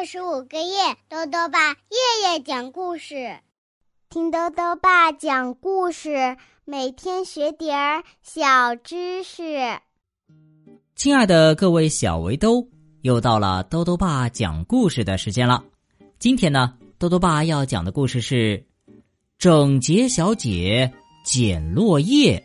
[0.00, 3.36] 六十五个月，豆豆爸夜夜讲故事，
[4.08, 9.78] 听豆豆爸讲故事，每天学点儿小知识。
[10.96, 12.66] 亲爱的各位小围兜，
[13.02, 15.62] 又到了豆豆爸讲故事的时间了。
[16.18, 18.56] 今天呢，豆豆爸要讲的故事是
[19.36, 20.90] 《整洁小姐
[21.26, 22.38] 捡落叶》，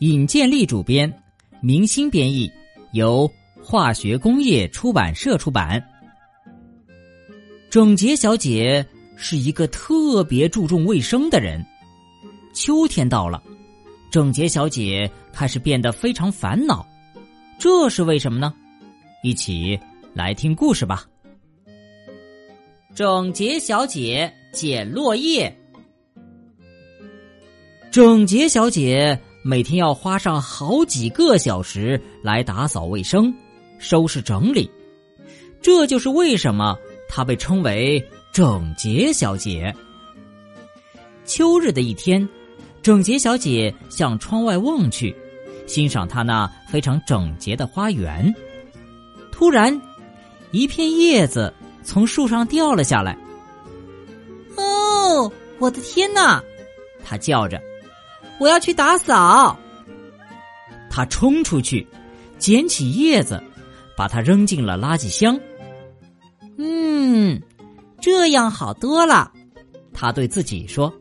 [0.00, 1.22] 尹建莉主编，
[1.62, 2.50] 明星编译，
[2.94, 3.30] 由
[3.62, 5.80] 化学工业出版社出版。
[7.70, 8.84] 整洁小姐
[9.14, 11.64] 是一个特别注重卫生的人。
[12.52, 13.40] 秋天到了，
[14.10, 16.84] 整洁小姐开始变得非常烦恼，
[17.60, 18.52] 这是为什么呢？
[19.22, 19.78] 一起
[20.14, 21.06] 来听故事吧。
[22.92, 25.56] 整洁小姐捡落叶。
[27.92, 33.32] 整洁小姐每天要花上好几个小时来打扫卫生、
[33.78, 34.68] 收拾整理，
[35.62, 36.76] 这就是为什么。
[37.12, 39.74] 她被称为整洁小姐。
[41.24, 42.26] 秋日的一天，
[42.80, 45.14] 整洁小姐向窗外望去，
[45.66, 48.32] 欣赏她那非常整洁的花园。
[49.32, 49.78] 突然，
[50.52, 53.18] 一片叶子从树上掉了下来。
[54.56, 56.42] 哦，我的天哪！
[57.04, 57.60] 她叫着
[58.38, 59.58] ：“我要去打扫。”
[60.88, 61.86] 她冲出去，
[62.38, 63.42] 捡起叶子，
[63.96, 65.38] 把它扔进了垃圾箱。
[66.62, 67.40] 嗯，
[68.02, 69.32] 这样好多了，
[69.94, 70.92] 他对自己说。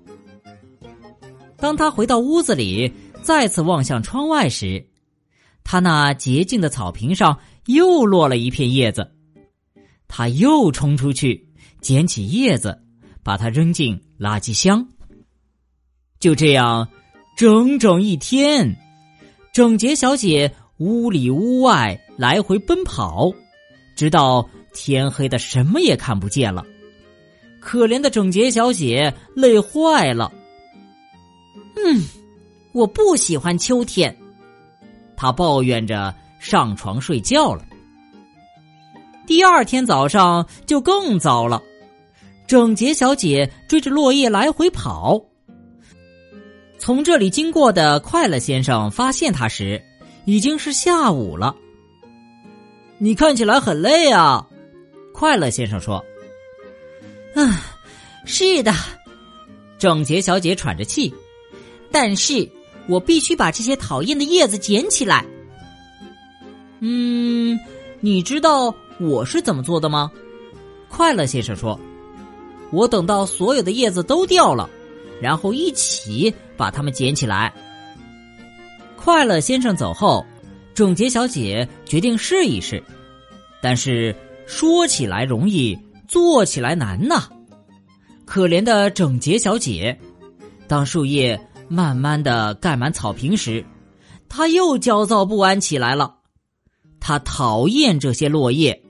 [1.58, 2.90] 当他回到屋子里，
[3.22, 4.88] 再次望向窗外时，
[5.66, 9.12] 他那洁净的草坪上又落了一片叶子。
[10.08, 11.46] 他又冲出去，
[11.82, 12.82] 捡起叶子，
[13.22, 14.88] 把它扔进垃圾箱。
[16.22, 16.88] 就这样，
[17.36, 18.78] 整整一天，
[19.54, 23.30] 整洁小姐屋里屋外来回奔跑，
[23.98, 24.50] 直到。
[24.74, 26.66] 天黑的，什么也看不见了。
[27.60, 30.32] 可怜的整洁小姐累坏了。
[31.76, 32.04] 嗯，
[32.72, 34.16] 我不喜欢秋天。
[35.16, 37.66] 她抱怨着上床睡觉了。
[39.28, 41.62] 第二天早上就更糟了。
[42.48, 45.22] 整洁小姐追着落叶来回跑。
[46.80, 49.84] 从这里经过的快乐先生发现她时，
[50.26, 51.56] 已经是下午了。
[52.98, 54.49] 你看起来很累啊。
[55.20, 56.04] 快乐先生说
[57.36, 57.54] ：“嗯，
[58.24, 58.72] 是的。”
[59.78, 61.14] 整洁小姐喘着气，
[61.92, 62.50] 但是
[62.88, 65.26] 我必须把这些讨厌的叶子捡起来。
[66.80, 67.60] 嗯，
[68.00, 70.10] 你知道我是怎么做的吗？
[70.88, 71.78] 快乐先生说
[72.72, 74.70] ：“我等到所有的叶子都掉了，
[75.22, 77.54] 然后一起把它们捡起来。”
[78.96, 80.26] 快乐先生走后，
[80.74, 82.82] 整洁小姐决定试一试，
[83.62, 84.16] 但是。
[84.50, 85.78] 说起来容易，
[86.08, 87.30] 做起来难呐！
[88.26, 89.96] 可怜的整洁小姐，
[90.68, 93.64] 当树叶慢慢的盖满草坪时，
[94.28, 96.16] 她又焦躁不安起来了。
[97.00, 98.82] 她讨厌这些落叶。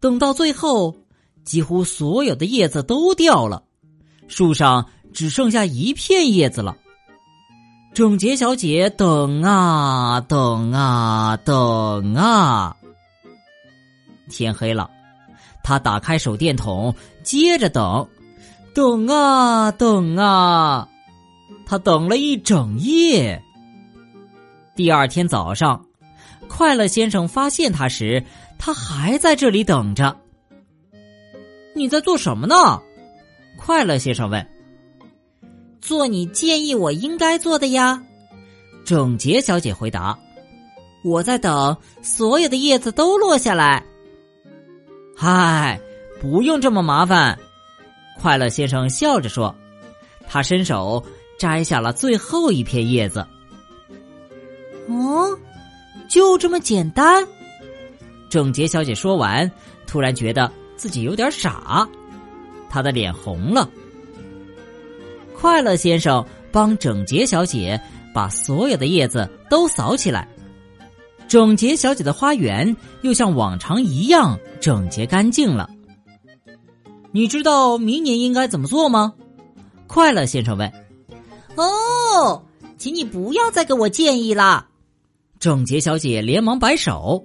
[0.00, 0.96] 等到最后，
[1.44, 3.62] 几乎所有的叶子都掉了，
[4.26, 6.76] 树上只剩下一片叶子了。
[7.94, 12.76] 整洁小姐等啊等啊等啊。
[14.30, 14.88] 天黑了，
[15.62, 18.08] 他打开手电筒，接着等，
[18.72, 20.88] 等啊等啊，
[21.66, 23.42] 他等了一整夜。
[24.74, 25.84] 第二天早上，
[26.48, 28.24] 快乐先生发现他时，
[28.58, 30.16] 他还在这里等着。
[31.74, 32.80] 你在做什么呢？
[33.58, 34.46] 快乐先生问。
[35.80, 38.02] 做你建议我应该做的呀，
[38.84, 40.18] 整洁小姐回答。
[41.02, 43.82] 我在等所有的叶子都落下来。
[45.22, 45.78] 嗨，
[46.18, 47.38] 不用这么麻烦，
[48.18, 49.54] 快乐先生笑着说。
[50.26, 51.04] 他伸手
[51.38, 53.26] 摘下了最后一片叶子。
[54.88, 55.38] 哦，
[56.08, 57.22] 就这么简单？
[58.30, 59.52] 整洁小姐说完，
[59.86, 61.86] 突然觉得自己有点傻，
[62.70, 63.68] 她的脸红了。
[65.36, 67.78] 快乐先生帮整洁小姐
[68.14, 70.26] 把所有的叶子都扫起来。
[71.30, 75.70] 整洁小姐的花园又像往常一样整洁干净了。
[77.12, 79.14] 你知道明年应该怎么做吗？
[79.86, 80.68] 快乐先生问。
[81.54, 82.44] 哦，
[82.78, 84.66] 请你不要再给我建议了。
[85.38, 87.24] 整洁小姐连忙摆手。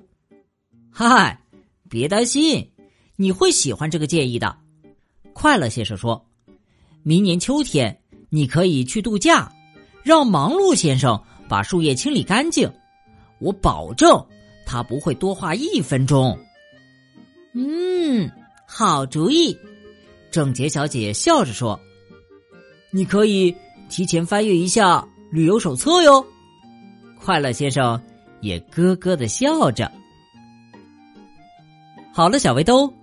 [0.92, 1.42] 嗨，
[1.90, 2.70] 别担心，
[3.16, 4.56] 你会喜欢这个建议的。
[5.34, 6.24] 快乐先生说，
[7.02, 8.00] 明年秋天
[8.30, 9.52] 你可以去度假，
[10.04, 11.20] 让忙碌先生
[11.50, 12.72] 把树叶清理干净。
[13.40, 14.26] 我保证，
[14.66, 16.38] 他不会多花一分钟。
[17.54, 18.30] 嗯，
[18.68, 19.58] 好主意。
[20.32, 21.80] 郑洁小姐笑着说
[22.92, 23.56] ：“你可以
[23.90, 26.26] 提前翻阅一下旅游手册哟。”
[27.24, 28.02] 快乐先生
[28.42, 29.92] 也咯咯的笑着。
[32.14, 32.94] 好了，小围兜，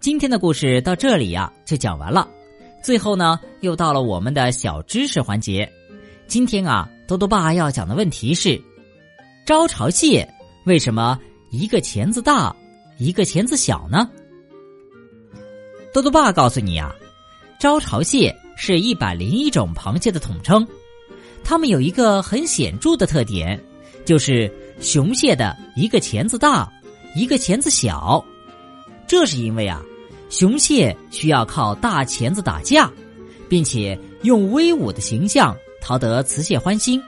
[0.00, 2.28] 今天的故事到这里呀就讲完了。
[2.82, 5.70] 最后呢，又到了我们的小知识环节。
[6.26, 8.60] 今天啊，多多爸要讲的问题是：
[9.46, 10.28] 招潮蟹
[10.64, 11.18] 为什么
[11.50, 12.54] 一个钳子大，
[12.98, 14.08] 一个钳子小呢？
[15.92, 16.94] 多多爸告诉你啊，
[17.58, 20.66] 招潮蟹是一百零一种螃蟹的统称，
[21.42, 23.60] 它们有一个很显著的特点。
[24.06, 24.50] 就是
[24.80, 26.72] 雄蟹的一个钳子大，
[27.14, 28.24] 一个钳子小，
[29.06, 29.80] 这是因为啊，
[30.30, 32.90] 雄蟹需要靠大钳子打架，
[33.48, 37.00] 并且用威武的形象讨得雌蟹欢心。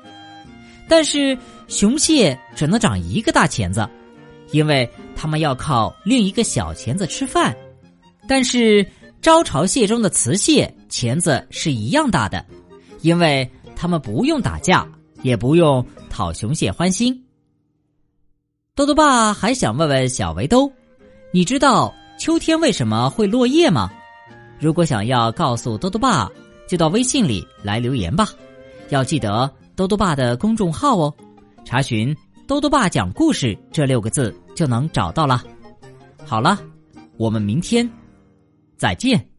[0.87, 1.37] 但是
[1.73, 3.89] 雄蟹只能长一个大钳子，
[4.51, 4.87] 因为
[5.17, 7.57] 它们要靠另一个小钳子吃饭。
[8.29, 8.87] 但是
[9.23, 12.45] 招潮蟹中的雌蟹钳子是一样大的，
[13.01, 14.87] 因为它们不用打架。
[15.23, 17.25] 也不用讨雄蟹欢心。
[18.75, 20.69] 豆豆爸还想问问小围兜，
[21.33, 23.89] 你知道秋天为什么会落叶吗？
[24.59, 26.29] 如果想要告诉豆豆爸，
[26.69, 28.31] 就到微信里来留言吧。
[28.89, 31.15] 要记得豆豆爸的公众号哦，
[31.65, 32.15] 查询
[32.47, 35.43] “多多爸讲故事”这六个字就能找到了。
[36.25, 36.59] 好了，
[37.17, 37.89] 我们明天
[38.77, 39.32] 再见。